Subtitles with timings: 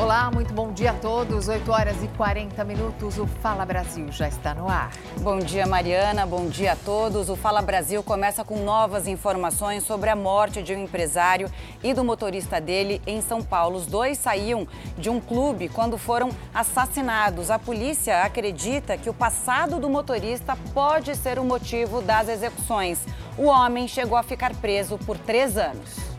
[0.00, 1.46] Olá, muito bom dia a todos.
[1.46, 3.18] 8 horas e 40 minutos.
[3.18, 4.90] O Fala Brasil já está no ar.
[5.18, 6.24] Bom dia, Mariana.
[6.24, 7.28] Bom dia a todos.
[7.28, 11.52] O Fala Brasil começa com novas informações sobre a morte de um empresário
[11.84, 13.76] e do motorista dele em São Paulo.
[13.76, 14.66] Os dois saíam
[14.96, 17.50] de um clube quando foram assassinados.
[17.50, 23.00] A polícia acredita que o passado do motorista pode ser o motivo das execuções.
[23.36, 26.09] O homem chegou a ficar preso por três anos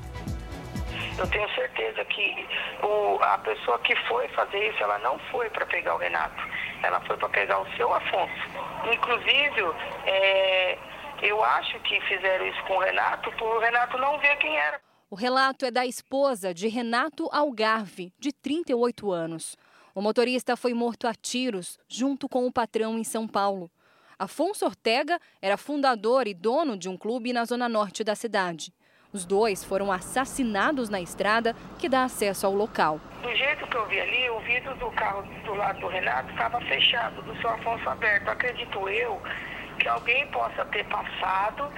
[1.22, 2.48] eu tenho certeza que
[2.84, 6.42] o, a pessoa que foi fazer isso, ela não foi para pegar o Renato,
[6.82, 8.34] ela foi para pegar o seu Afonso.
[8.92, 9.62] Inclusive,
[10.06, 10.78] é,
[11.22, 14.82] eu acho que fizeram isso com o Renato por o Renato não ver quem era.
[15.12, 19.56] O relato é da esposa de Renato Algarve, de 38 anos.
[19.94, 23.70] O motorista foi morto a tiros junto com o patrão em São Paulo.
[24.18, 28.74] Afonso Ortega era fundador e dono de um clube na zona norte da cidade.
[29.14, 33.00] Os dois foram assassinados na estrada que dá acesso ao local.
[33.22, 36.62] Do jeito que eu vi ali, o vidro do carro do lado do Renato estava
[36.62, 38.30] fechado, do seu Afonso aberto.
[38.30, 39.22] Acredito eu
[39.80, 41.70] que alguém possa ter passado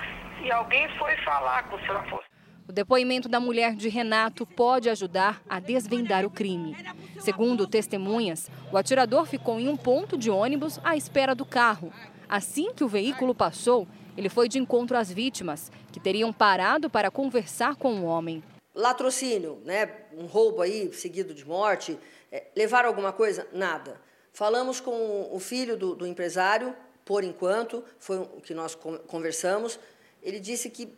[0.43, 2.23] e alguém foi falar com o seu Afonso.
[2.67, 6.77] O depoimento da mulher de Renato pode ajudar a desvendar o crime.
[7.19, 11.91] Segundo testemunhas, o atirador ficou em um ponto de ônibus à espera do carro.
[12.29, 17.11] Assim que o veículo passou, ele foi de encontro às vítimas, que teriam parado para
[17.11, 18.43] conversar com o homem.
[18.75, 19.89] Latrocínio, né?
[20.17, 21.97] um roubo aí seguido de morte,
[22.31, 23.47] é, levar alguma coisa?
[23.53, 24.01] Nada.
[24.33, 28.75] Falamos com o filho do, do empresário, por enquanto, foi o que nós
[29.07, 29.79] conversamos.
[30.21, 30.91] Ele disse que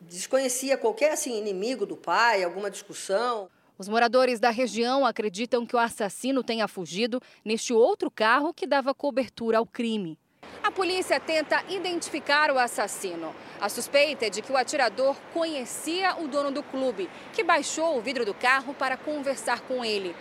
[0.00, 3.50] desconhecia qualquer assim, inimigo do pai, alguma discussão.
[3.76, 8.94] Os moradores da região acreditam que o assassino tenha fugido neste outro carro que dava
[8.94, 10.18] cobertura ao crime.
[10.62, 13.34] A polícia tenta identificar o assassino.
[13.60, 18.00] A suspeita é de que o atirador conhecia o dono do clube, que baixou o
[18.00, 20.14] vidro do carro para conversar com ele.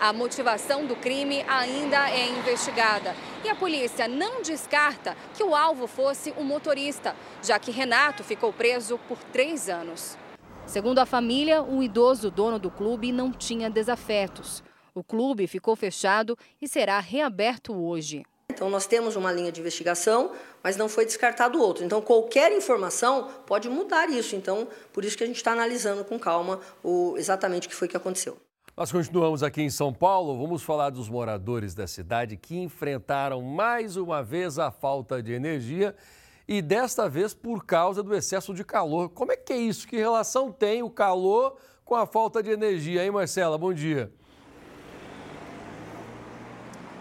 [0.00, 5.86] A motivação do crime ainda é investigada e a polícia não descarta que o alvo
[5.86, 10.18] fosse o motorista, já que Renato ficou preso por três anos.
[10.66, 14.62] Segundo a família, o idoso dono do clube não tinha desafetos.
[14.94, 18.24] O clube ficou fechado e será reaberto hoje.
[18.52, 20.32] Então, nós temos uma linha de investigação,
[20.62, 21.84] mas não foi descartado outro.
[21.84, 24.36] Então, qualquer informação pode mudar isso.
[24.36, 27.88] Então, por isso que a gente está analisando com calma o, exatamente o que foi
[27.88, 28.36] que aconteceu.
[28.76, 30.38] Nós continuamos aqui em São Paulo.
[30.38, 35.94] Vamos falar dos moradores da cidade que enfrentaram mais uma vez a falta de energia
[36.48, 39.10] e desta vez por causa do excesso de calor.
[39.10, 39.86] Como é que é isso?
[39.86, 43.58] Que relação tem o calor com a falta de energia, hein, Marcela?
[43.58, 44.12] Bom dia.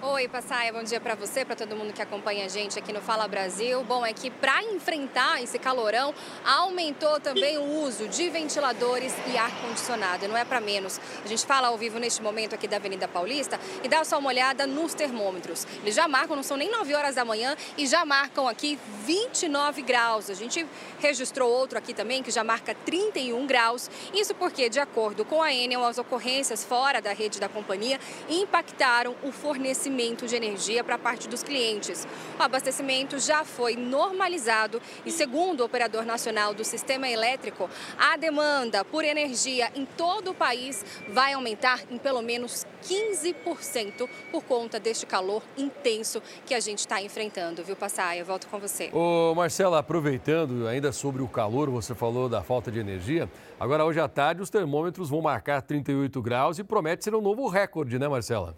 [0.04, 3.00] Oi, Passaia, bom dia para você, para todo mundo que acompanha a gente aqui no
[3.00, 3.84] Fala Brasil.
[3.84, 6.12] Bom, é que para enfrentar esse calorão,
[6.44, 10.28] aumentou também o uso de ventiladores e ar-condicionado.
[10.28, 11.00] Não é para menos.
[11.24, 14.30] A gente fala ao vivo neste momento aqui da Avenida Paulista e dá só uma
[14.30, 15.68] olhada nos termômetros.
[15.84, 19.84] Eles já marcam, não são nem 9 horas da manhã e já marcam aqui 29
[19.84, 20.32] graus.
[20.32, 20.66] A gente
[21.00, 23.88] registrou outro aqui também que já marca 31 graus.
[24.16, 29.16] Isso porque, de acordo com a Enel, as ocorrências fora da rede da companhia impactaram
[29.22, 29.91] o fornecimento
[30.26, 32.08] de energia para parte dos clientes.
[32.40, 37.70] O abastecimento já foi normalizado e, segundo o operador nacional do sistema elétrico,
[38.00, 44.44] a demanda por energia em todo o país vai aumentar em pelo menos 15% por
[44.44, 48.24] conta deste calor intenso que a gente está enfrentando, viu, Passaia?
[48.24, 48.90] Volto com você.
[48.94, 53.30] Ô, Marcela, aproveitando ainda sobre o calor, você falou da falta de energia.
[53.60, 57.48] Agora, hoje à tarde, os termômetros vão marcar 38 graus e promete ser um novo
[57.48, 58.56] recorde, né, Marcela?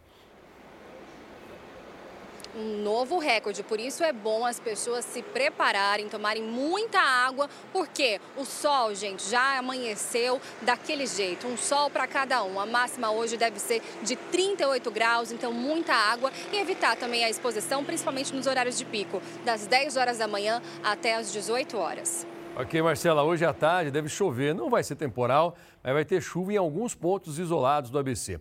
[2.55, 3.63] Um novo recorde.
[3.63, 9.29] Por isso é bom as pessoas se prepararem, tomarem muita água, porque o sol, gente,
[9.29, 12.59] já amanheceu daquele jeito, um sol para cada um.
[12.59, 17.29] A máxima hoje deve ser de 38 graus, então muita água e evitar também a
[17.29, 22.25] exposição, principalmente nos horários de pico, das 10 horas da manhã até as 18 horas.
[22.55, 26.53] Ok, Marcela, hoje à tarde deve chover, não vai ser temporal, mas vai ter chuva
[26.53, 28.39] em alguns pontos isolados do ABC.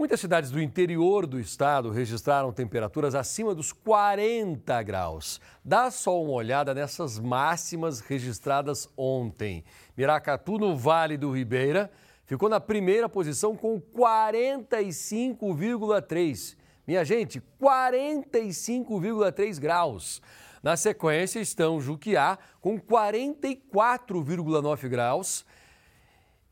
[0.00, 5.38] Muitas cidades do interior do estado registraram temperaturas acima dos 40 graus.
[5.62, 9.62] Dá só uma olhada nessas máximas registradas ontem.
[9.94, 11.92] Miracatu, no Vale do Ribeira,
[12.24, 16.56] ficou na primeira posição com 45,3.
[16.86, 20.22] Minha gente, 45,3 graus.
[20.62, 25.44] Na sequência estão Juquiá com 44,9 graus.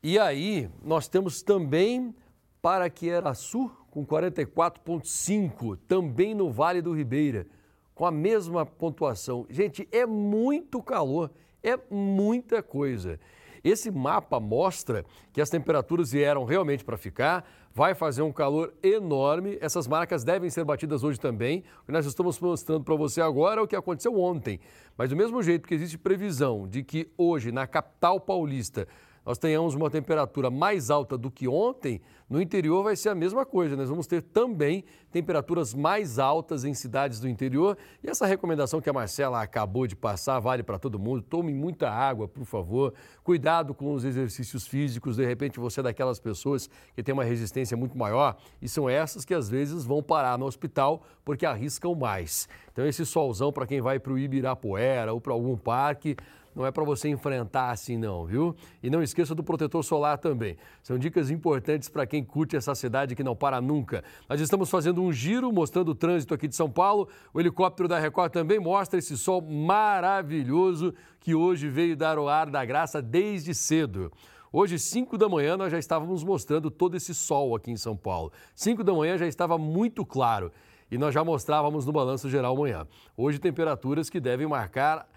[0.03, 2.13] E aí nós temos também
[2.61, 7.47] Paraqueraçu, com 44,5, também no Vale do Ribeira,
[7.95, 9.45] com a mesma pontuação.
[9.49, 11.31] Gente, é muito calor,
[11.63, 13.19] é muita coisa.
[13.63, 19.57] Esse mapa mostra que as temperaturas vieram realmente para ficar, vai fazer um calor enorme.
[19.61, 21.63] Essas marcas devem ser batidas hoje também.
[21.81, 24.59] O que nós estamos mostrando para você agora é o que aconteceu ontem.
[24.97, 28.87] Mas do mesmo jeito que existe previsão de que hoje, na capital paulista,
[29.25, 33.43] nós tenhamos uma temperatura mais alta do que ontem, no interior vai ser a mesma
[33.43, 33.75] coisa.
[33.75, 37.75] Nós vamos ter também temperaturas mais altas em cidades do interior.
[38.03, 41.23] E essa recomendação que a Marcela acabou de passar vale para todo mundo.
[41.23, 42.93] Tome muita água, por favor.
[43.23, 45.15] Cuidado com os exercícios físicos.
[45.15, 49.25] De repente você é daquelas pessoas que tem uma resistência muito maior e são essas
[49.25, 52.47] que às vezes vão parar no hospital porque arriscam mais.
[52.71, 56.15] Então esse solzão para quem vai para o Ibirapuera ou para algum parque,
[56.55, 58.55] não é para você enfrentar assim não, viu?
[58.81, 60.57] E não esqueça do protetor solar também.
[60.83, 64.03] São dicas importantes para quem curte essa cidade que não para nunca.
[64.27, 67.07] Nós estamos fazendo um giro mostrando o trânsito aqui de São Paulo.
[67.33, 72.49] O helicóptero da Record também mostra esse sol maravilhoso que hoje veio dar o ar
[72.49, 74.11] da graça desde cedo.
[74.51, 78.31] Hoje, 5 da manhã, nós já estávamos mostrando todo esse sol aqui em São Paulo.
[78.55, 80.51] 5 da manhã já estava muito claro
[80.89, 82.87] e nós já mostrávamos no balanço geral amanhã.
[83.15, 85.07] Hoje, temperaturas que devem marcar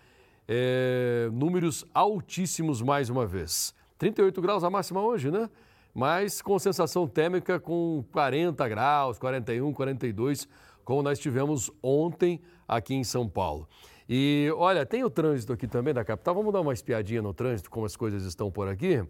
[0.48, 3.74] é, números altíssimos mais uma vez.
[3.98, 5.48] 38 graus a máxima hoje, né?
[5.94, 10.48] Mas com sensação térmica com 40 graus, 41, 42,
[10.84, 13.68] como nós tivemos ontem aqui em São Paulo.
[14.08, 16.34] E olha, tem o trânsito aqui também da capital.
[16.34, 19.04] Vamos dar uma espiadinha no trânsito, como as coisas estão por aqui.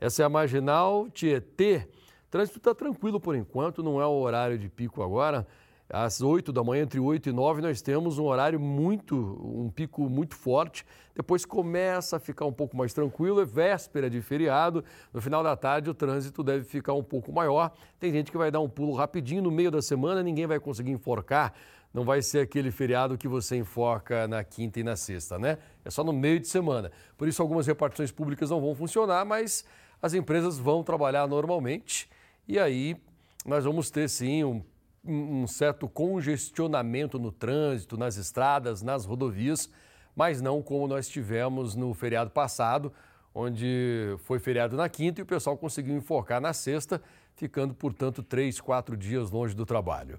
[0.00, 1.88] Essa é a marginal Tietê.
[2.26, 5.46] O trânsito está tranquilo por enquanto, não é o horário de pico agora
[5.88, 10.08] às 8 da manhã, entre 8 e 9, nós temos um horário muito, um pico
[10.08, 10.84] muito forte.
[11.14, 14.84] Depois começa a ficar um pouco mais tranquilo, é véspera de feriado.
[15.12, 17.72] No final da tarde, o trânsito deve ficar um pouco maior.
[18.00, 20.90] Tem gente que vai dar um pulo rapidinho no meio da semana, ninguém vai conseguir
[20.90, 21.54] enforcar.
[21.94, 25.56] Não vai ser aquele feriado que você enfoca na quinta e na sexta, né?
[25.84, 26.90] É só no meio de semana.
[27.16, 29.64] Por isso, algumas repartições públicas não vão funcionar, mas
[30.02, 32.10] as empresas vão trabalhar normalmente.
[32.46, 32.96] E aí,
[33.46, 34.62] nós vamos ter sim um
[35.06, 39.70] um certo congestionamento no trânsito, nas estradas, nas rodovias,
[40.14, 42.92] mas não como nós tivemos no feriado passado,
[43.34, 47.02] onde foi feriado na quinta e o pessoal conseguiu enfocar na sexta,
[47.34, 50.18] ficando, portanto, três, quatro dias longe do trabalho.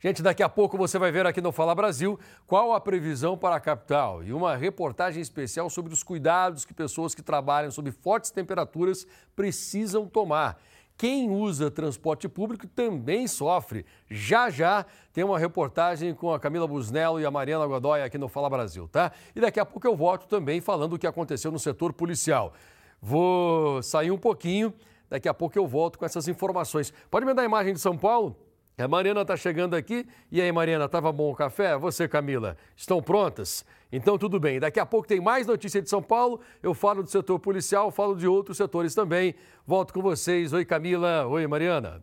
[0.00, 3.56] Gente, daqui a pouco você vai ver aqui no Fala Brasil qual a previsão para
[3.56, 8.30] a capital e uma reportagem especial sobre os cuidados que pessoas que trabalham sob fortes
[8.30, 10.58] temperaturas precisam tomar.
[10.96, 13.84] Quem usa transporte público também sofre.
[14.10, 18.28] Já já tem uma reportagem com a Camila Busnello e a Mariana Godoy aqui no
[18.28, 19.12] Fala Brasil, tá?
[19.34, 22.54] E daqui a pouco eu volto também falando o que aconteceu no setor policial.
[23.00, 24.72] Vou sair um pouquinho,
[25.10, 26.92] daqui a pouco eu volto com essas informações.
[27.10, 28.34] Pode me dar a imagem de São Paulo?
[28.78, 30.06] A Mariana está chegando aqui.
[30.30, 31.78] E aí, Mariana, estava bom o café?
[31.78, 33.64] Você, Camila, estão prontas?
[33.92, 34.58] Então, tudo bem.
[34.58, 36.40] Daqui a pouco tem mais notícia de São Paulo.
[36.62, 39.34] Eu falo do setor policial, falo de outros setores também.
[39.66, 40.52] Volto com vocês.
[40.52, 41.26] Oi, Camila.
[41.26, 42.02] Oi, Mariana.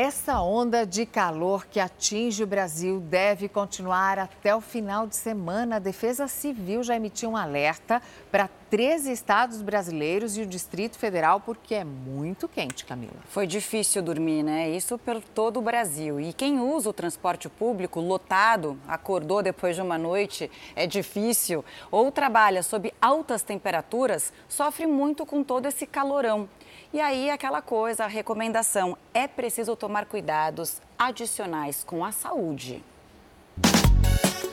[0.00, 5.74] Essa onda de calor que atinge o Brasil deve continuar até o final de semana.
[5.74, 8.00] A Defesa Civil já emitiu um alerta
[8.30, 13.14] para 13 estados brasileiros e o Distrito Federal, porque é muito quente, Camila.
[13.28, 14.68] Foi difícil dormir, né?
[14.70, 16.20] Isso por todo o Brasil.
[16.20, 22.12] E quem usa o transporte público lotado, acordou depois de uma noite, é difícil, ou
[22.12, 26.48] trabalha sob altas temperaturas, sofre muito com todo esse calorão.
[26.90, 32.82] E aí, aquela coisa, a recomendação: é preciso tomar cuidados adicionais com a saúde.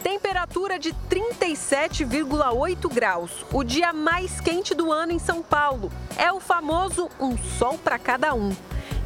[0.03, 5.89] Temperatura de 37,8 graus, o dia mais quente do ano em São Paulo.
[6.17, 8.53] É o famoso um sol para cada um.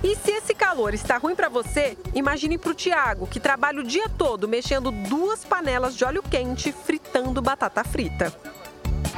[0.03, 3.83] E se esse calor está ruim para você, imagine para o Tiago, que trabalha o
[3.83, 8.33] dia todo mexendo duas panelas de óleo quente fritando batata frita.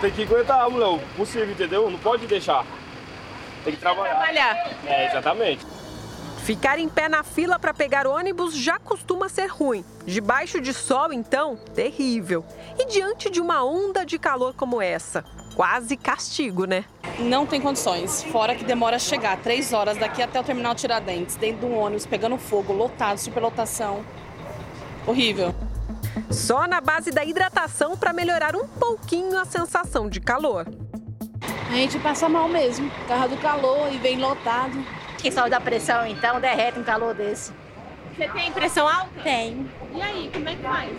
[0.02, 1.90] Tem que aguentar, não, possível, entendeu?
[1.90, 2.66] Não pode deixar.
[3.64, 4.16] Tem que trabalhar.
[4.16, 4.78] trabalhar.
[4.86, 5.66] É, exatamente.
[6.44, 9.86] Ficar em pé na fila para pegar ônibus já costuma ser ruim.
[10.06, 12.44] Debaixo de sol, então, terrível.
[12.80, 15.24] E diante de uma onda de calor como essa,
[15.56, 16.84] quase castigo, né?
[17.20, 18.24] Não tem condições.
[18.24, 22.08] Fora que demora a chegar, três horas daqui até o terminal Tiradentes, dentro do ônibus,
[22.08, 24.04] pegando fogo, lotado, superlotação.
[25.06, 25.54] Horrível.
[26.32, 30.66] Só na base da hidratação para melhorar um pouquinho a sensação de calor.
[31.72, 34.78] A gente passa mal mesmo, por causa do calor e vem lotado.
[35.18, 37.54] Quem sobe da pressão, então, derrete um calor desse.
[38.14, 39.10] Você tem pressão alta?
[39.24, 39.72] Tem.
[39.94, 40.92] E aí, como é que faz?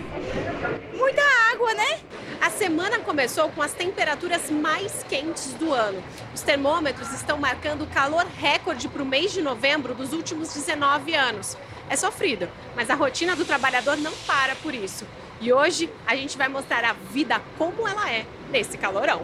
[0.94, 1.20] Muita
[1.52, 2.00] água, né?
[2.40, 6.02] A semana começou com as temperaturas mais quentes do ano.
[6.34, 11.54] Os termômetros estão marcando calor recorde para o mês de novembro dos últimos 19 anos.
[11.90, 15.06] é sofrido, mas a rotina do trabalhador não para por isso.
[15.38, 19.20] E hoje a gente vai mostrar a vida como ela é nesse calorão.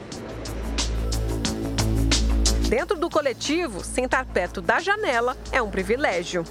[2.69, 6.45] Dentro do coletivo, sentar perto da janela é um privilégio.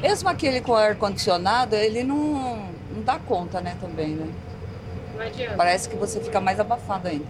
[0.00, 4.26] Mesmo aquele com ar-condicionado, ele não, não dá conta, né, também, né?
[5.14, 5.54] Não adianta.
[5.54, 7.26] Parece que você fica mais abafado ainda.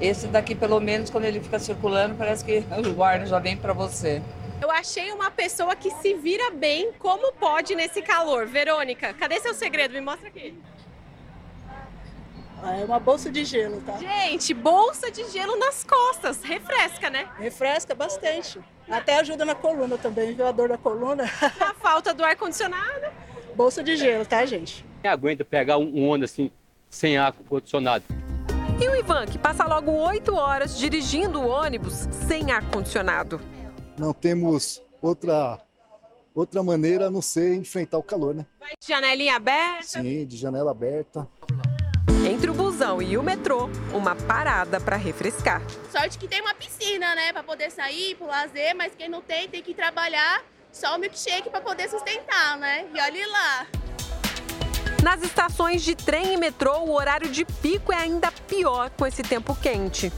[0.00, 2.62] Esse daqui, pelo menos, quando ele fica circulando, parece que
[2.96, 4.22] o ar já vem para você.
[4.62, 8.46] Eu achei uma pessoa que se vira bem como pode nesse calor.
[8.46, 9.94] Verônica, cadê seu segredo?
[9.94, 10.54] Me mostra aqui.
[12.62, 13.96] É uma bolsa de gelo, tá?
[13.96, 16.42] Gente, bolsa de gelo nas costas.
[16.42, 17.28] Refresca, né?
[17.38, 18.60] Refresca bastante.
[18.88, 20.46] Até ajuda na coluna também, viu?
[20.46, 21.24] A dor da coluna.
[21.24, 23.06] A falta do ar-condicionado.
[23.54, 24.84] Bolsa de gelo, tá, gente?
[25.02, 26.50] Quem aguenta pegar um onda assim,
[26.88, 28.04] sem ar-condicionado?
[28.80, 33.40] E o Ivan, que passa logo oito horas dirigindo o ônibus sem ar-condicionado.
[33.98, 35.60] Não temos outra,
[36.34, 38.46] outra maneira a não ser enfrentar o calor, né?
[38.58, 40.00] Vai de janelinha aberta?
[40.00, 41.28] Sim, de janela aberta.
[42.40, 45.60] Entre o busão e o metrô, uma parada para refrescar.
[45.92, 49.46] Sorte que tem uma piscina, né, para poder sair, pro lazer, mas quem não tem,
[49.46, 50.42] tem que trabalhar
[50.72, 52.86] só o milkshake para poder sustentar, né?
[52.94, 53.66] E olhe lá.
[55.02, 59.22] Nas estações de trem e metrô, o horário de pico é ainda pior com esse
[59.22, 60.10] tempo quente.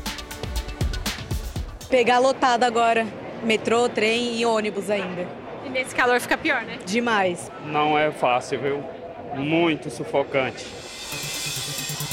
[1.91, 3.05] Pegar lotado agora.
[3.43, 5.26] Metrô, trem e ônibus ainda.
[5.64, 6.79] E nesse calor fica pior, né?
[6.87, 7.50] Demais.
[7.64, 8.85] Não é fácil, viu?
[9.35, 10.92] Muito sufocante.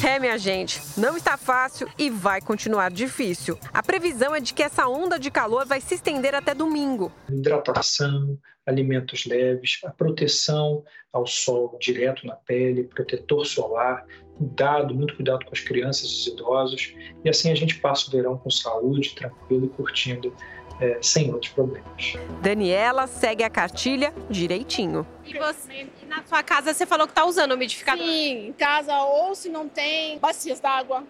[0.05, 3.59] É, minha gente, não está fácil e vai continuar difícil.
[3.73, 7.11] A previsão é de que essa onda de calor vai se estender até domingo.
[7.29, 14.05] Hidratação, alimentos leves, a proteção ao sol direto na pele, protetor solar,
[14.39, 16.95] cuidado, muito cuidado com as crianças e os idosos.
[17.23, 20.33] E assim a gente passa o verão com saúde, tranquilo e curtindo
[20.79, 22.13] é, sem outros problemas.
[22.41, 25.05] Daniela segue a cartilha direitinho.
[25.25, 28.03] E você, na sua casa, você falou que está usando umidificador?
[28.05, 31.03] Sim, em casa, ou se não tem, bacias d'água.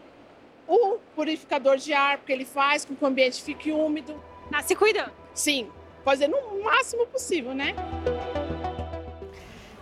[0.68, 4.22] O purificador de ar, porque ele faz com que o ambiente fique úmido.
[4.52, 5.12] Tá se cuidando?
[5.34, 5.68] Sim,
[6.04, 7.76] fazer no máximo possível, né?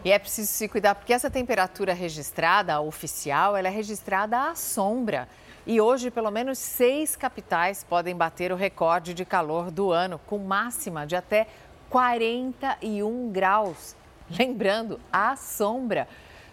[0.07, 5.27] E é preciso se cuidar, porque essa temperatura registrada, oficial, ela é registrada à sombra.
[5.65, 10.37] E hoje, pelo menos seis capitais podem bater o recorde de calor do ano, com
[10.37, 11.45] máxima de até
[11.89, 13.97] 41 graus.
[14.31, 16.07] Lembrando, à sombra.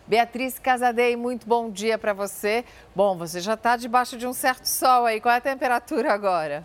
[0.04, 2.64] Beatriz Casadei, muito bom dia para você.
[2.92, 5.20] Bom, você já está debaixo de um certo sol aí.
[5.20, 6.64] Qual é a temperatura agora?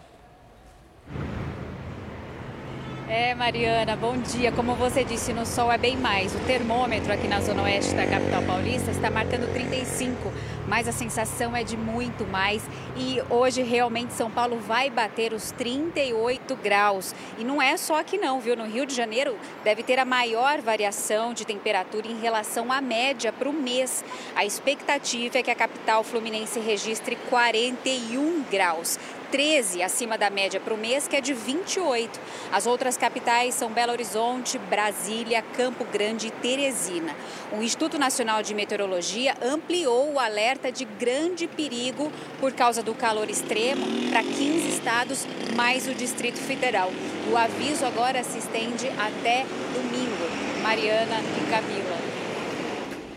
[3.11, 4.51] É, Mariana, bom dia.
[4.51, 6.35] Como você disse, no sol é bem mais.
[6.35, 10.31] O termômetro aqui na zona oeste da capital paulista está marcando 35,
[10.67, 12.61] mas a sensação é de muito mais.
[12.95, 17.15] E hoje realmente São Paulo vai bater os 38 graus.
[17.39, 18.55] E não é só aqui não, viu?
[18.55, 23.33] No Rio de Janeiro deve ter a maior variação de temperatura em relação à média
[23.33, 24.05] para o mês.
[24.35, 28.99] A expectativa é que a capital fluminense registre 41 graus.
[29.31, 32.19] 13 acima da média para o mês, que é de 28.
[32.51, 37.15] As outras capitais são Belo Horizonte, Brasília, Campo Grande e Teresina.
[37.51, 43.29] O Instituto Nacional de Meteorologia ampliou o alerta de grande perigo por causa do calor
[43.29, 46.91] extremo para 15 estados, mais o Distrito Federal.
[47.31, 50.49] O aviso agora se estende até domingo.
[50.61, 52.08] Mariana e Camila.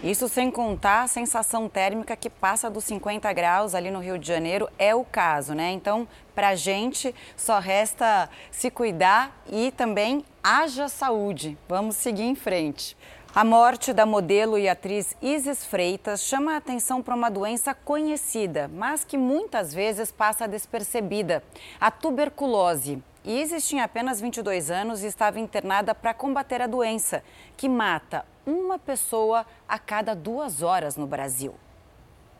[0.02, 4.26] Isso sem contar a sensação térmica que passa dos 50 graus ali no Rio de
[4.26, 5.70] Janeiro, é o caso, né?
[5.70, 11.56] Então, pra gente só resta se cuidar e também haja saúde.
[11.68, 12.96] Vamos seguir em frente.
[13.32, 18.68] A morte da modelo e atriz Isis Freitas chama a atenção para uma doença conhecida,
[18.74, 21.44] mas que muitas vezes passa despercebida:
[21.80, 23.00] a tuberculose.
[23.24, 27.22] Isis tinha apenas 22 anos e estava internada para combater a doença,
[27.56, 31.54] que mata uma pessoa a cada duas horas no Brasil.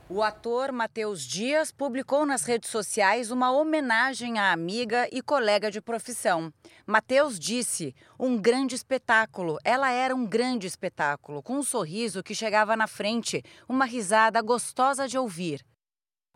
[0.09, 5.81] O ator Matheus Dias publicou nas redes sociais uma homenagem à amiga e colega de
[5.81, 6.53] profissão.
[6.85, 9.59] Matheus disse: um grande espetáculo.
[9.65, 15.07] Ela era um grande espetáculo, com um sorriso que chegava na frente, uma risada gostosa
[15.07, 15.65] de ouvir.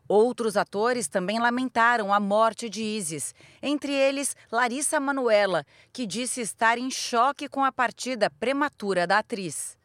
[0.09, 6.79] Outros atores também lamentaram a morte de Isis, entre eles Larissa Manuela, que disse estar
[6.79, 9.77] em choque com a partida prematura da atriz.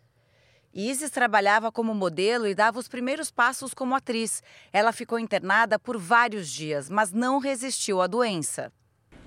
[0.73, 4.41] Isis trabalhava como modelo e dava os primeiros passos como atriz.
[4.71, 8.71] Ela ficou internada por vários dias, mas não resistiu à doença.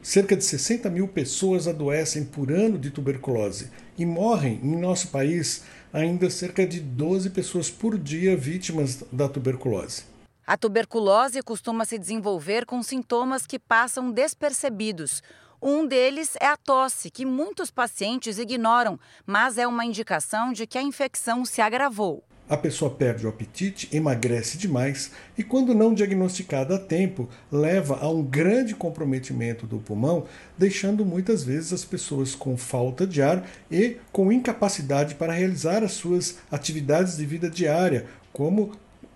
[0.01, 5.65] Cerca de 60 mil pessoas adoecem por ano de tuberculose e morrem em nosso país
[5.93, 10.14] ainda cerca de 12 pessoas por dia vítimas da tuberculose.
[10.47, 15.23] A tuberculose costuma se desenvolver com sintomas que passam despercebidos.
[15.61, 20.77] Um deles é a tosse, que muitos pacientes ignoram, mas é uma indicação de que
[20.77, 22.23] a infecção se agravou.
[22.47, 28.11] A pessoa perde o apetite, emagrece demais e, quando não diagnosticada a tempo, leva a
[28.11, 30.27] um grande comprometimento do pulmão,
[30.59, 35.93] deixando muitas vezes as pessoas com falta de ar e com incapacidade para realizar as
[35.93, 38.73] suas atividades de vida diária, como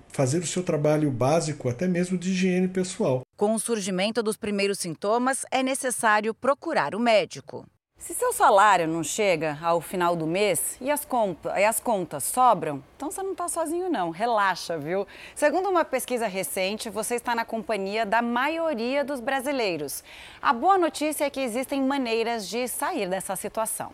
[0.08, 3.22] fazer o seu trabalho básico, até mesmo de higiene pessoal.
[3.36, 7.66] Com o surgimento dos primeiros sintomas, é necessário procurar o médico.
[7.98, 12.22] Se seu salário não chega ao final do mês e as, contas, e as contas
[12.22, 15.04] sobram, então você não está sozinho não, relaxa, viu?
[15.34, 20.04] Segundo uma pesquisa recente, você está na companhia da maioria dos brasileiros.
[20.40, 23.90] A boa notícia é que existem maneiras de sair dessa situação.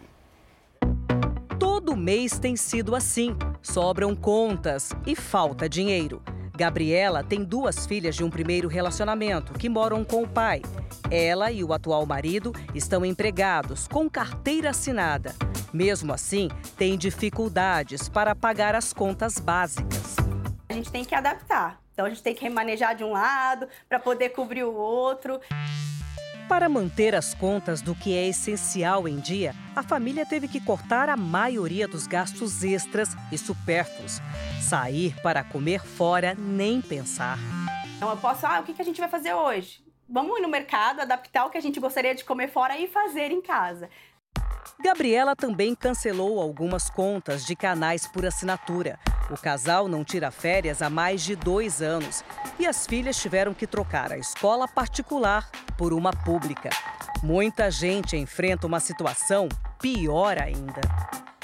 [1.85, 6.23] Todo mês tem sido assim, sobram contas e falta dinheiro.
[6.57, 10.63] Gabriela tem duas filhas de um primeiro relacionamento que moram com o pai.
[11.11, 15.35] Ela e o atual marido estão empregados, com carteira assinada.
[15.75, 20.17] Mesmo assim, tem dificuldades para pagar as contas básicas.
[20.71, 21.79] A gente tem que adaptar.
[21.93, 25.39] Então a gente tem que remanejar de um lado para poder cobrir o outro.
[26.49, 31.09] Para manter as contas do que é essencial em dia, a família teve que cortar
[31.09, 34.21] a maioria dos gastos extras e supérfluos.
[34.61, 37.39] Sair para comer fora, nem pensar.
[37.97, 39.83] Então eu posso, ah, o que a gente vai fazer hoje?
[40.07, 43.31] Vamos ir no mercado, adaptar o que a gente gostaria de comer fora e fazer
[43.31, 43.89] em casa.
[44.83, 48.99] Gabriela também cancelou algumas contas de canais por assinatura.
[49.31, 52.25] O casal não tira férias há mais de dois anos
[52.59, 56.71] e as filhas tiveram que trocar a escola particular por uma pública.
[57.23, 59.49] Muita gente enfrenta uma situação
[59.81, 60.81] pior ainda.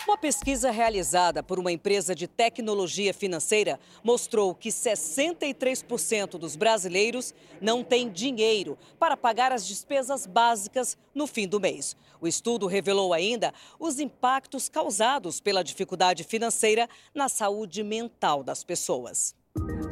[0.06, 7.84] Uma pesquisa realizada por uma empresa de tecnologia financeira mostrou que 63% dos brasileiros não
[7.84, 11.96] têm dinheiro para pagar as despesas básicas no fim do mês.
[12.20, 19.34] O estudo revelou ainda os impactos causados pela dificuldade financeira na saúde mental das pessoas.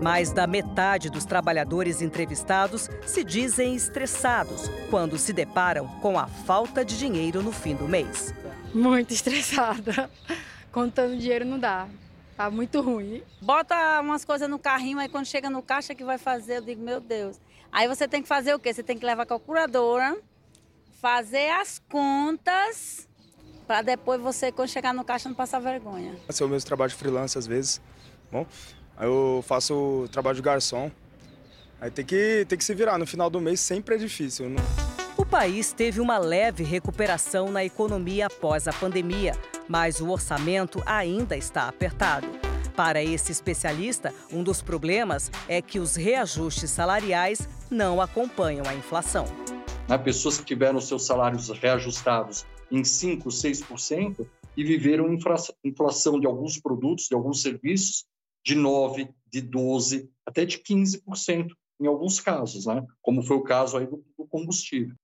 [0.01, 6.85] Mais da metade dos trabalhadores entrevistados se dizem estressados quando se deparam com a falta
[6.85, 8.33] de dinheiro no fim do mês
[8.75, 10.11] muito estressada.
[10.73, 11.89] Contando dinheiro não dá.
[12.37, 13.23] Tá muito ruim.
[13.43, 16.81] Bota umas coisas no carrinho, aí quando chega no caixa que vai fazer, eu digo,
[16.81, 17.41] meu Deus.
[17.73, 18.73] Aí você tem que fazer o quê?
[18.73, 20.17] Você tem que levar a calculadora,
[21.01, 23.09] fazer as contas,
[23.67, 26.17] para depois você, quando chegar no caixa, não passar vergonha.
[26.29, 27.81] Esse é o meu trabalho de freelance às vezes.
[28.31, 28.47] Bom,
[28.97, 30.91] aí eu faço o trabalho de garçom.
[31.81, 32.99] Aí tem que, tem que se virar.
[32.99, 34.49] No final do mês sempre é difícil.
[34.49, 34.63] Não...
[35.17, 39.33] O país teve uma leve recuperação na economia após a pandemia,
[39.69, 42.27] mas o orçamento ainda está apertado.
[42.75, 49.27] Para esse especialista, um dos problemas é que os reajustes salariais não acompanham a inflação.
[49.89, 55.17] Há pessoas que tiveram seus salários reajustados em 5%, 6% e viveram
[55.65, 58.05] inflação de alguns produtos, de alguns serviços,
[58.45, 62.85] de 9%, de 12%, até de 15% em alguns casos, né?
[63.01, 64.95] como foi o caso aí do, do combustível.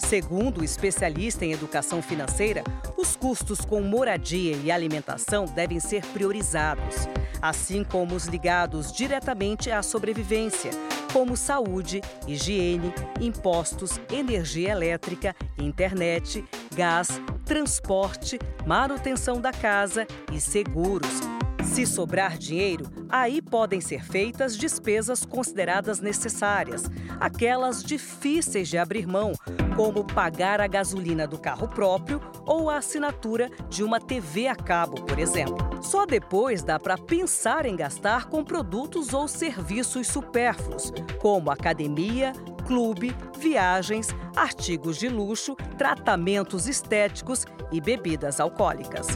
[0.00, 2.64] Segundo o especialista em educação financeira,
[2.96, 7.06] os custos com moradia e alimentação devem ser priorizados,
[7.40, 10.72] assim como os ligados diretamente à sobrevivência,
[11.12, 21.20] como saúde, higiene, impostos, energia elétrica, internet, gás, transporte, manutenção da casa e seguros.
[21.64, 29.32] Se sobrar dinheiro, aí podem ser feitas despesas consideradas necessárias, aquelas difíceis de abrir mão,
[29.76, 35.02] como pagar a gasolina do carro próprio ou a assinatura de uma TV a cabo,
[35.02, 35.56] por exemplo.
[35.82, 42.32] Só depois dá para pensar em gastar com produtos ou serviços supérfluos, como academia,
[42.66, 49.08] clube, viagens, artigos de luxo, tratamentos estéticos e bebidas alcoólicas.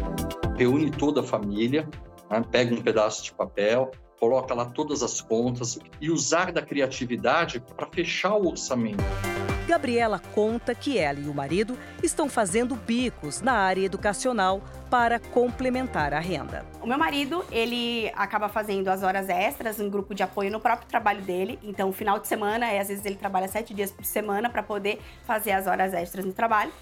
[0.57, 1.89] Reúne toda a família
[2.41, 2.47] né?
[2.51, 7.87] Pega um pedaço de papel, coloca lá todas as contas e usar da criatividade para
[7.87, 9.05] fechar o orçamento.
[9.67, 16.13] Gabriela conta que ela e o marido estão fazendo bicos na área educacional para complementar
[16.13, 16.67] a renda.
[16.83, 20.87] O meu marido, ele acaba fazendo as horas extras em grupo de apoio no próprio
[20.87, 21.59] trabalho dele.
[21.63, 25.53] Então, final de semana, às vezes ele trabalha sete dias por semana para poder fazer
[25.53, 26.73] as horas extras no trabalho.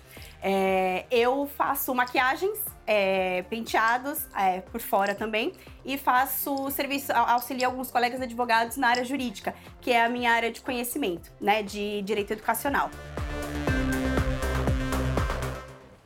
[0.43, 2.59] É, eu faço maquiagens,
[2.93, 9.03] é, penteados é, por fora também e faço serviço, auxilio alguns colegas advogados na área
[9.03, 12.91] jurídica, que é a minha área de conhecimento, né, de direito educacional.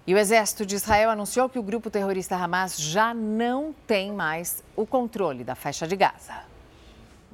[0.06, 4.62] E o exército de Israel anunciou que o grupo terrorista Hamas já não tem mais
[4.76, 6.55] o controle da faixa de Gaza.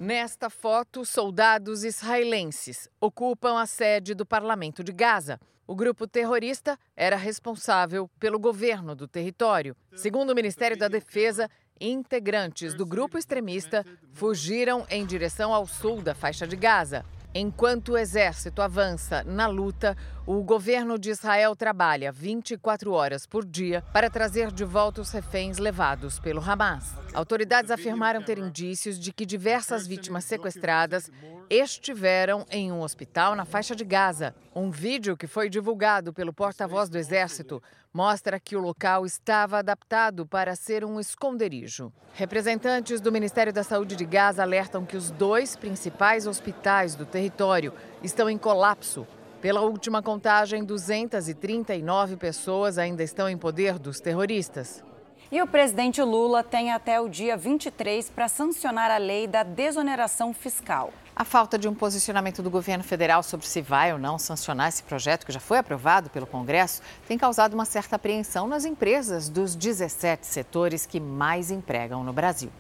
[0.05, 5.39] Nesta foto, soldados israelenses ocupam a sede do parlamento de Gaza.
[5.65, 9.77] O grupo terrorista era responsável pelo governo do território.
[9.95, 11.49] Segundo o Ministério da Defesa,
[11.81, 17.05] integrantes do grupo extremista fugiram em direção ao sul da faixa de Gaza.
[17.33, 23.83] Enquanto o exército avança na luta, o governo de Israel trabalha 24 horas por dia
[23.93, 26.95] para trazer de volta os reféns levados pelo Hamas.
[27.13, 31.11] Autoridades afirmaram ter indícios de que diversas vítimas sequestradas
[31.51, 34.35] estiveram em um hospital na faixa de Gaza.
[34.55, 40.25] Um vídeo que foi divulgado pelo porta-voz do exército mostra que o local estava adaptado
[40.25, 41.93] para ser um esconderijo.
[42.15, 47.75] Representantes do Ministério da Saúde de Gaza alertam que os dois principais hospitais do território
[48.03, 49.07] estão em colapso.
[49.43, 54.85] Pela última contagem, 239 pessoas ainda estão em poder dos terroristas.
[55.33, 60.33] E o presidente Lula tem até o dia 23 para sancionar a lei da desoneração
[60.33, 60.93] fiscal.
[61.17, 64.85] A falta de um posicionamento do governo federal sobre se vai ou não sancionar esse
[64.85, 69.57] projeto, que já foi aprovado pelo Congresso, tem causado uma certa apreensão nas empresas dos
[69.57, 72.53] 17 setores que mais empregam no Brasil.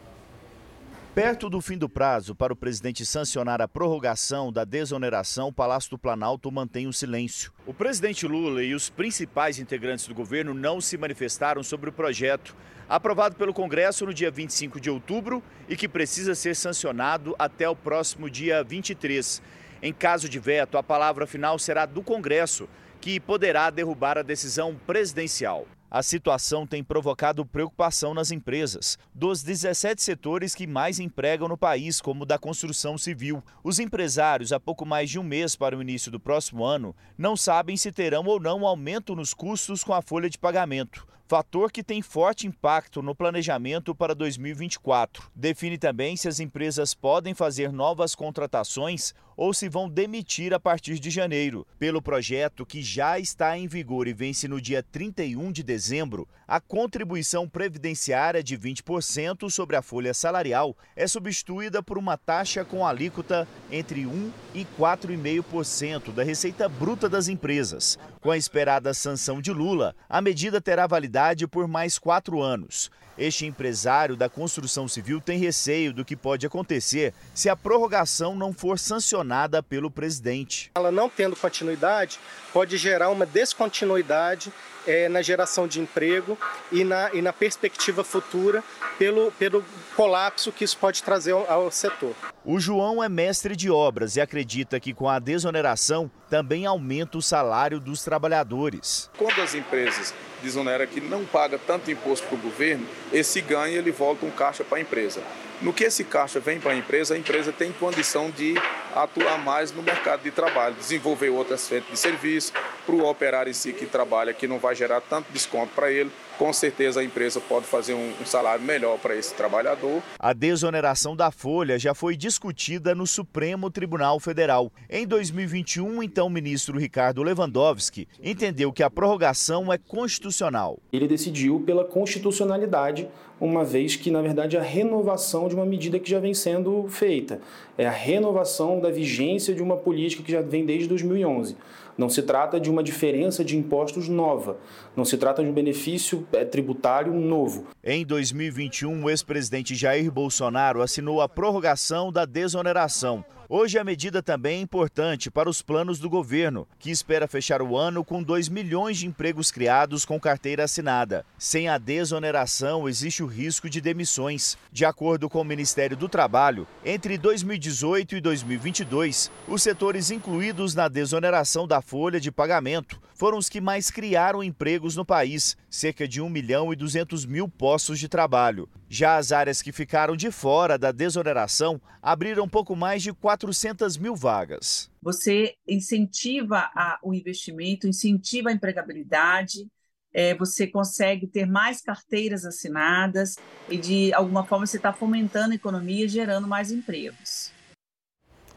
[1.15, 5.91] Perto do fim do prazo para o presidente sancionar a prorrogação da desoneração, o Palácio
[5.91, 7.53] do Planalto mantém o silêncio.
[7.67, 12.57] O presidente Lula e os principais integrantes do governo não se manifestaram sobre o projeto,
[12.89, 17.77] aprovado pelo Congresso no dia 25 de outubro e que precisa ser sancionado até o
[17.77, 19.43] próximo dia 23.
[19.83, 22.67] Em caso de veto, a palavra final será do Congresso,
[23.03, 25.67] que poderá derrubar a decisão presidencial.
[25.95, 28.99] A situação tem provocado preocupação nas empresas.
[29.15, 34.55] Dos 17 setores que mais empregam no país, como o da construção civil, os empresários,
[34.55, 37.93] há pouco mais de um mês para o início do próximo ano, não sabem se
[37.93, 42.47] terão ou não aumento nos custos com a folha de pagamento fator que tem forte
[42.47, 45.31] impacto no planejamento para 2024.
[45.35, 50.99] Define também se as empresas podem fazer novas contratações ou se vão demitir a partir
[50.99, 51.67] de janeiro.
[51.79, 56.61] Pelo projeto que já está em vigor e vence no dia 31 de dezembro, a
[56.61, 63.49] contribuição previdenciária de 20% sobre a folha salarial é substituída por uma taxa com alíquota
[63.71, 67.99] entre 1 e 4,5% da receita bruta das empresas.
[68.21, 72.91] Com a esperada sanção de Lula, a medida terá validade por mais quatro anos.
[73.17, 78.53] Este empresário da construção civil tem receio do que pode acontecer se a prorrogação não
[78.53, 80.71] for sancionada pelo presidente.
[80.75, 82.19] Ela não tendo continuidade,
[82.53, 84.53] pode gerar uma descontinuidade
[84.87, 86.39] é, na geração de emprego
[86.71, 88.65] e na, e na perspectiva futura
[88.99, 92.15] pelo, pelo colapso que isso pode trazer ao, ao setor.
[92.45, 97.23] O João é mestre de obras e acredita que com a desoneração também aumenta o
[97.23, 99.11] salário dos trabalhadores.
[99.19, 103.91] Quando as empresas desonera que não paga tanto imposto para o governo, esse ganho ele
[103.91, 105.23] volta um caixa para a empresa.
[105.61, 108.55] No que esse caixa vem para a empresa, a empresa tem condição de
[108.97, 112.55] atuar mais no mercado de trabalho, desenvolver outras frentes de serviço,
[112.87, 116.11] para o operário em si que trabalha, que não vai gerar tanto desconto para ele,
[116.43, 120.03] com certeza a empresa pode fazer um, um salário melhor para esse trabalhador.
[120.19, 124.73] A desoneração da folha já foi discutida no Supremo Tribunal Federal.
[124.91, 130.81] Em 2021, então, o ministro Ricardo Lewandowski entendeu que a prorrogação é constitucional.
[130.93, 133.09] Ele decidiu pela constitucionalidade,
[133.41, 137.41] uma vez que, na verdade, a renovação de uma medida que já vem sendo feita.
[137.79, 141.57] É a renovação da vigência de uma política que já vem desde 2011.
[141.97, 144.57] Não se trata de uma diferença de impostos nova,
[144.97, 147.67] não se trata de um benefício é, tributário novo.
[147.85, 153.25] Em 2021, o ex-presidente Jair Bolsonaro assinou a prorrogação da desoneração.
[153.55, 157.77] Hoje a medida também é importante para os planos do governo, que espera fechar o
[157.77, 161.23] ano com 2 milhões de empregos criados com carteira assinada.
[161.37, 164.57] Sem a desoneração, existe o risco de demissões.
[164.73, 170.89] De acordo com o Ministério do Trabalho, entre 2018 e 2022, os setores incluídos na
[170.89, 176.23] desoneração da folha de pagamento foram os que mais criaram empregos no país, cerca de
[176.23, 178.67] 1 milhão e 200 mil postos de trabalho.
[178.95, 184.15] Já as áreas que ficaram de fora da desoneração abriram pouco mais de 400 mil
[184.15, 184.91] vagas.
[185.01, 189.67] Você incentiva a, o investimento, incentiva a empregabilidade,
[190.13, 195.57] é, você consegue ter mais carteiras assinadas e, de alguma forma, você está fomentando a
[195.57, 197.51] economia e gerando mais empregos.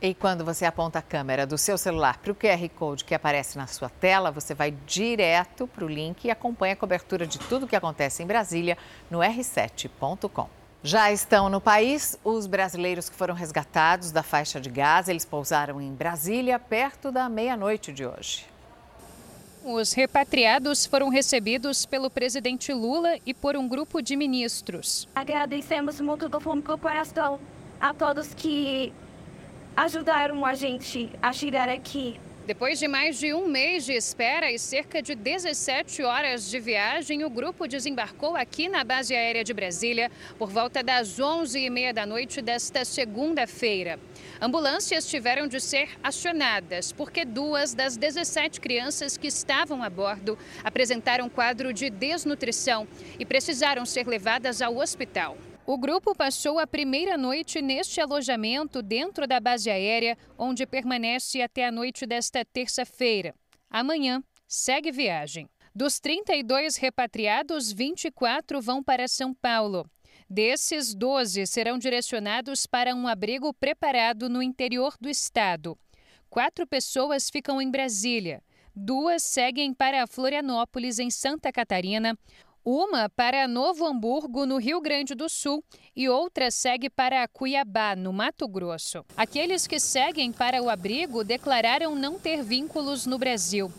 [0.02, 3.58] E quando você aponta a câmera do seu celular para o QR Code que aparece
[3.58, 7.66] na sua tela, você vai direto para o link e acompanha a cobertura de tudo
[7.66, 8.78] o que acontece em Brasília
[9.10, 10.50] no r7.com.
[10.84, 15.12] Já estão no país os brasileiros que foram resgatados da faixa de Gaza.
[15.12, 18.46] Eles pousaram em Brasília perto da meia-noite de hoje.
[19.64, 25.08] Os repatriados foram recebidos pelo presidente Lula e por um grupo de ministros.
[25.16, 27.40] Agradecemos muito do fundo do coração
[27.82, 28.94] a todos que
[29.76, 32.20] ajudaram a gente a chegar aqui.
[32.46, 37.26] Depois de mais de um mês de espera e cerca de 17 horas de viagem,
[37.26, 42.44] o grupo desembarcou aqui na base aérea de Brasília por volta das 11h30 da noite
[42.44, 44.00] desta segunda-feira.
[44.40, 51.28] Ambulâncias tiveram de ser acionadas porque duas das 17 crianças que estavam a bordo apresentaram
[51.28, 55.36] quadro de desnutrição e precisaram ser levadas ao hospital.
[55.68, 61.66] O grupo passou a primeira noite neste alojamento dentro da base aérea, onde permanece até
[61.66, 63.34] a noite desta terça-feira.
[63.68, 65.50] Amanhã segue viagem.
[65.74, 69.90] Dos 32 repatriados, 24 vão para São Paulo.
[70.30, 75.76] Desses, 12 serão direcionados para um abrigo preparado no interior do estado.
[76.30, 78.44] Quatro pessoas ficam em Brasília.
[78.76, 82.16] Duas seguem para Florianópolis, em Santa Catarina.
[82.68, 85.64] Uma para Novo Hamburgo, no Rio Grande do Sul,
[85.96, 89.06] e outra segue para Cuiabá, no Mato Grosso.
[89.16, 93.72] Aqueles que seguem para o abrigo declararam não ter vínculos no Brasil.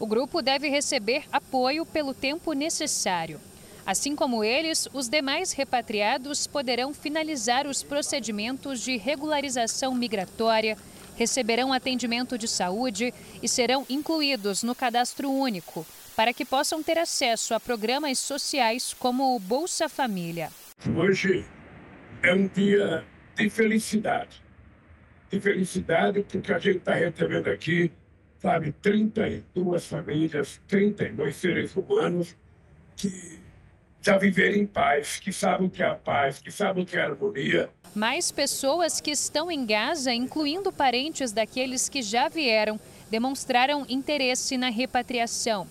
[0.00, 3.40] O grupo deve receber apoio pelo tempo necessário.
[3.86, 10.76] Assim como eles, os demais repatriados poderão finalizar os procedimentos de regularização migratória,
[11.14, 17.54] receberão atendimento de saúde e serão incluídos no cadastro único para que possam ter acesso
[17.54, 20.50] a programas sociais como o Bolsa Família.
[20.96, 21.44] Hoje
[22.22, 24.42] é um dia de felicidade.
[25.30, 27.90] De felicidade porque a gente está recebendo aqui,
[28.38, 32.36] sabe, 32 famílias, 32 seres humanos
[32.96, 33.40] que
[34.02, 36.96] já viveram em paz, que sabem o que é a paz, que sabem o que
[36.96, 37.70] é a harmonia.
[37.94, 44.70] Mais pessoas que estão em Gaza, incluindo parentes daqueles que já vieram, demonstraram interesse na
[44.70, 45.68] repatriação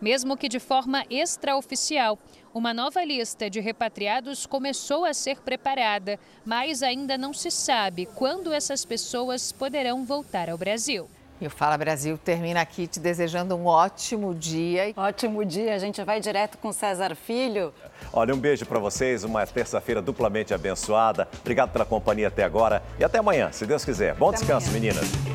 [0.00, 2.18] mesmo que de forma extraoficial.
[2.52, 8.52] Uma nova lista de repatriados começou a ser preparada, mas ainda não se sabe quando
[8.52, 11.08] essas pessoas poderão voltar ao Brasil.
[11.40, 14.92] E o Fala Brasil termina aqui te desejando um ótimo dia.
[14.94, 17.72] Ótimo dia, a gente vai direto com César Filho.
[18.12, 21.26] Olha, um beijo para vocês, uma terça-feira duplamente abençoada.
[21.40, 24.14] Obrigado pela companhia até agora e até amanhã, se Deus quiser.
[24.16, 24.92] Bom até descanso, amanhã.
[24.92, 25.30] meninas.